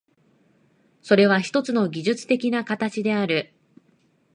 [1.03, 3.53] それはひとつの技術的な形である。